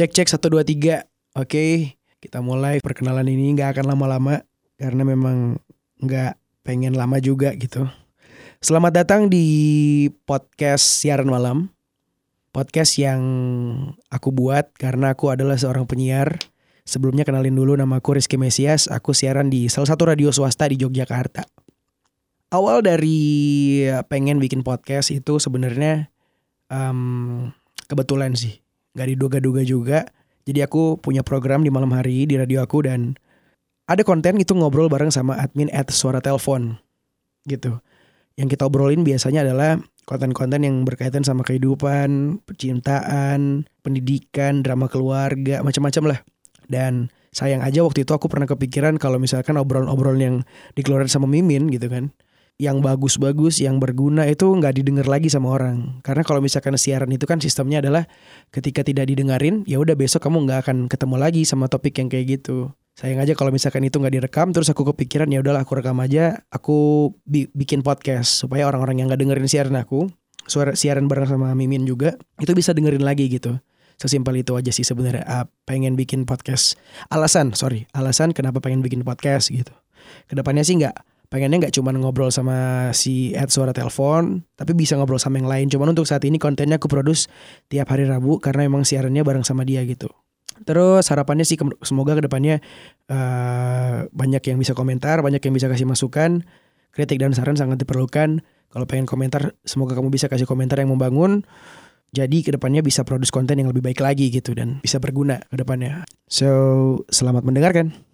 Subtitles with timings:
[0.00, 1.04] Cek cek satu dua tiga.
[1.36, 1.92] Oke,
[2.24, 4.40] kita mulai perkenalan ini nggak akan lama-lama
[4.80, 5.60] karena memang
[6.00, 7.84] nggak pengen lama juga gitu.
[8.64, 11.68] Selamat datang di podcast siaran malam.
[12.48, 13.20] Podcast yang
[14.08, 16.40] aku buat karena aku adalah seorang penyiar.
[16.88, 18.88] Sebelumnya kenalin dulu nama aku Rizky Mesias.
[18.88, 21.44] Aku siaran di salah satu radio swasta di Yogyakarta.
[22.56, 23.20] Awal dari
[24.08, 26.08] pengen bikin podcast itu sebenarnya
[26.72, 27.52] um,
[27.84, 28.64] kebetulan sih.
[28.94, 30.08] Gak diduga-duga juga.
[30.44, 33.14] Jadi aku punya program di malam hari di radio aku dan
[33.86, 36.78] ada konten itu ngobrol bareng sama admin at suara telepon
[37.46, 37.78] gitu.
[38.38, 46.16] Yang kita obrolin biasanya adalah konten-konten yang berkaitan sama kehidupan, percintaan, pendidikan, drama keluarga, macam-macam
[46.16, 46.18] lah.
[46.70, 50.36] Dan sayang aja waktu itu aku pernah kepikiran kalau misalkan obrolan-obrolan yang
[50.74, 52.10] dikeluarkan sama Mimin gitu kan
[52.60, 56.04] yang bagus-bagus, yang berguna itu nggak didengar lagi sama orang.
[56.04, 58.04] Karena kalau misalkan siaran itu kan sistemnya adalah
[58.52, 62.38] ketika tidak didengarin, ya udah besok kamu nggak akan ketemu lagi sama topik yang kayak
[62.38, 62.68] gitu.
[63.00, 66.44] Sayang aja kalau misalkan itu nggak direkam, terus aku kepikiran ya udahlah aku rekam aja,
[66.52, 70.12] aku bi bikin podcast supaya orang-orang yang nggak dengerin siaran aku,
[70.44, 73.56] suara siaran bareng sama Mimin juga, itu bisa dengerin lagi gitu.
[73.96, 75.24] Sesimpel itu aja sih sebenarnya.
[75.24, 76.76] Uh, pengen bikin podcast.
[77.08, 79.72] Alasan, sorry, alasan kenapa pengen bikin podcast gitu.
[80.28, 84.98] Ke depannya sih nggak pengennya nggak cuma ngobrol sama si Ed suara telepon, tapi bisa
[84.98, 85.66] ngobrol sama yang lain.
[85.70, 87.30] Cuman untuk saat ini kontennya aku produce
[87.70, 90.10] tiap hari Rabu karena emang siarannya bareng sama dia gitu.
[90.66, 92.60] Terus harapannya sih semoga ke depannya
[93.08, 96.44] uh, banyak yang bisa komentar, banyak yang bisa kasih masukan,
[96.92, 98.44] kritik dan saran sangat diperlukan.
[98.70, 101.46] Kalau pengen komentar, semoga kamu bisa kasih komentar yang membangun.
[102.10, 105.56] Jadi ke depannya bisa produce konten yang lebih baik lagi gitu dan bisa berguna ke
[105.62, 106.02] depannya.
[106.26, 106.50] So,
[107.06, 108.09] selamat mendengarkan.